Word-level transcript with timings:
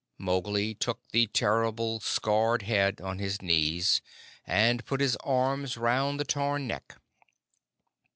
Mowgli 0.17 0.73
took 0.73 0.99
the 1.11 1.27
terrible 1.27 1.99
scarred 1.99 2.63
head 2.63 2.99
on 3.01 3.19
his 3.19 3.39
knees, 3.39 4.01
and 4.47 4.83
put 4.83 4.99
his 4.99 5.15
arms 5.17 5.77
round 5.77 6.19
the 6.19 6.25
torn 6.25 6.65
neck. 6.65 6.95